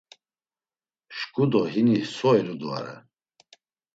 [1.15, 2.95] Şǩu do hini so eludvare?